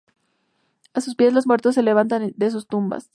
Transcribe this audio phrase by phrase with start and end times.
[0.95, 3.07] A sus pies los muertos se levantan de sus tumbas.